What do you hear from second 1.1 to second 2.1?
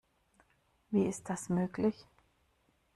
das möglich?